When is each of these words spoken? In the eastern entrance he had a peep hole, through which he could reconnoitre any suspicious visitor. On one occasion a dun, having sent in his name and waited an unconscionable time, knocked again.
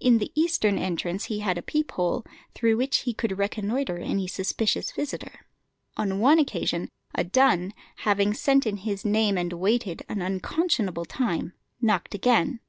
In 0.00 0.16
the 0.16 0.32
eastern 0.34 0.78
entrance 0.78 1.24
he 1.26 1.40
had 1.40 1.58
a 1.58 1.62
peep 1.62 1.92
hole, 1.92 2.24
through 2.54 2.78
which 2.78 3.00
he 3.00 3.12
could 3.12 3.36
reconnoitre 3.36 3.98
any 3.98 4.26
suspicious 4.26 4.90
visitor. 4.90 5.40
On 5.98 6.18
one 6.18 6.38
occasion 6.38 6.88
a 7.14 7.24
dun, 7.24 7.74
having 7.96 8.32
sent 8.32 8.66
in 8.66 8.78
his 8.78 9.04
name 9.04 9.36
and 9.36 9.52
waited 9.52 10.02
an 10.08 10.22
unconscionable 10.22 11.04
time, 11.04 11.52
knocked 11.78 12.14
again. 12.14 12.60